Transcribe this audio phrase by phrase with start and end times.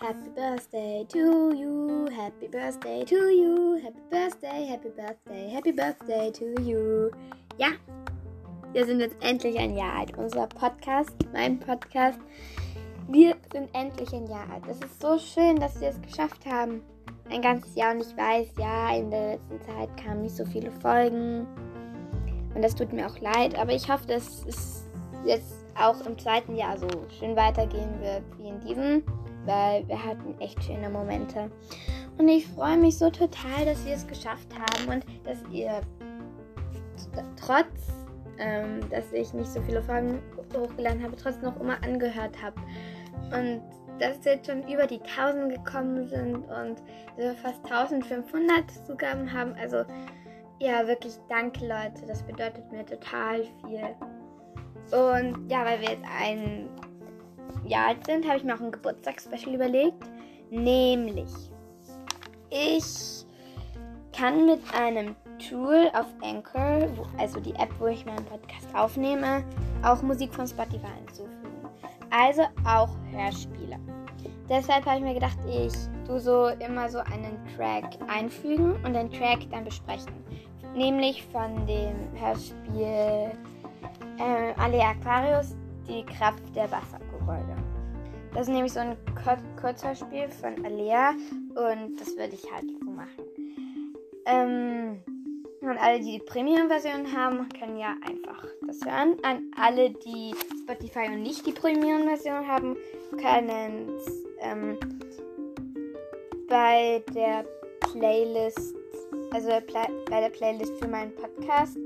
[0.00, 6.54] Happy birthday to you, happy birthday to you, happy birthday, happy birthday, happy birthday to
[6.62, 7.10] you.
[7.58, 7.70] Ja,
[8.72, 10.16] wir sind jetzt endlich ein Jahr alt.
[10.16, 12.20] Unser Podcast, mein Podcast,
[13.08, 14.62] wir sind endlich ein Jahr alt.
[14.70, 16.80] Es ist so schön, dass wir es geschafft haben.
[17.28, 20.70] Ein ganzes Jahr und ich weiß, ja, in der letzten Zeit kamen nicht so viele
[20.70, 21.44] Folgen.
[22.54, 24.84] Und das tut mir auch leid, aber ich hoffe, dass es
[25.24, 26.86] jetzt auch im zweiten Jahr so
[27.18, 29.02] schön weitergehen wird wie in diesem
[29.48, 31.50] weil wir hatten echt schöne Momente.
[32.18, 35.80] Und ich freue mich so total, dass wir es geschafft haben und dass ihr
[37.36, 38.06] trotz,
[38.38, 40.20] ähm, dass ich nicht so viele Folgen
[40.54, 42.58] hochgeladen habe, trotzdem noch immer angehört habt.
[43.32, 43.62] Und
[43.98, 46.82] dass jetzt schon über die 1000 gekommen sind und
[47.16, 49.54] wir fast 1500 Zugaben haben.
[49.60, 49.84] Also
[50.60, 53.82] ja, wirklich danke Leute, das bedeutet mir total viel.
[54.92, 56.68] Und ja, weil wir jetzt ein
[57.68, 60.04] Jahr alt sind, habe ich mir auch ein Geburtstagsspecial überlegt.
[60.50, 61.30] Nämlich,
[62.50, 63.26] ich
[64.16, 69.44] kann mit einem Tool auf Anchor, wo, also die App, wo ich meinen Podcast aufnehme,
[69.82, 71.68] auch Musik von Spotify hinzufügen.
[72.10, 73.78] Also auch Hörspiele.
[74.48, 75.74] Deshalb habe ich mir gedacht, ich
[76.06, 80.12] tue so immer so einen Track einfügen und den Track dann besprechen.
[80.74, 83.30] Nämlich von dem Hörspiel
[84.18, 85.54] äh, Ale Aquarius,
[85.86, 86.98] die Kraft der Wasser.
[88.32, 88.96] Das ist nämlich so ein
[89.60, 93.24] kurzer Spiel von Alea und das würde ich halt so machen.
[94.26, 95.00] Ähm,
[95.60, 99.16] und alle, die die Premium-Version haben, können ja einfach das hören.
[99.22, 102.76] An alle, die Spotify und nicht die Premium-Version haben,
[103.20, 103.98] können
[104.40, 104.78] ähm,
[106.48, 107.44] bei der
[107.80, 108.74] Playlist,
[109.32, 109.48] also
[110.10, 111.76] bei der Playlist für meinen Podcast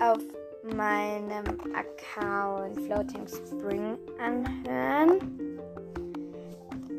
[0.00, 0.18] auf
[0.74, 5.51] meinem Account Floating Spring anhören.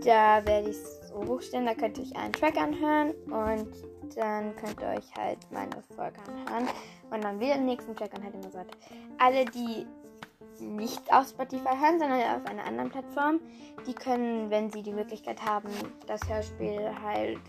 [0.03, 3.69] Da werde ich es so hochstellen, da könnt ihr euch einen Track anhören und
[4.16, 6.67] dann könnt ihr euch halt meine Folge anhören
[7.09, 8.78] und dann wieder den nächsten Track und so weiter.
[9.17, 9.85] Alle, die
[10.59, 13.39] nicht auf Spotify hören, sondern auf einer anderen Plattform,
[13.88, 15.69] die können, wenn sie die Möglichkeit haben,
[16.07, 17.39] das Hörspiel halt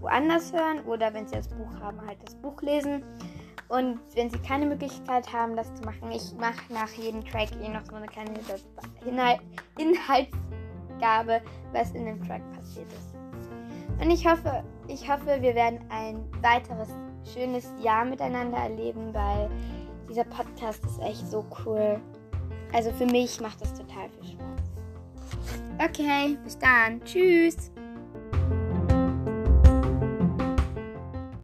[0.00, 3.04] woanders hören oder wenn sie das Buch haben, halt das Buch lesen.
[3.68, 7.68] Und wenn sie keine Möglichkeit haben, das zu machen, ich mache nach jedem Track eh
[7.68, 8.30] noch so eine kleine
[10.94, 11.40] Inhaltsgabe,
[11.72, 13.14] was in dem Track passiert ist.
[14.00, 16.88] Und ich hoffe, ich hoffe, wir werden ein weiteres
[17.32, 19.48] schönes Jahr miteinander erleben, weil
[20.08, 22.00] dieser Podcast ist echt so cool.
[22.72, 25.88] Also für mich macht das total viel Spaß.
[25.88, 27.00] Okay, bis dann.
[27.04, 27.70] Tschüss.